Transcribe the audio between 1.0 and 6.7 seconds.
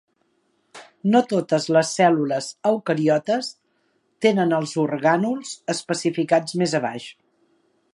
No totes les cèl·lules eucariotes tenen els orgànuls especificats